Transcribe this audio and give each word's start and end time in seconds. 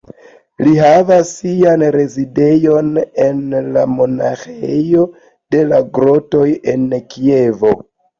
Li 0.67 0.71
havas 0.83 1.31
sian 1.41 1.83
rezidejon 1.95 2.89
en 3.25 3.43
la 3.75 3.83
Monaĥejo 3.97 5.05
de 5.57 5.61
la 5.73 5.81
Grotoj 5.99 6.47
de 6.95 7.01
Kievo. 7.13 7.75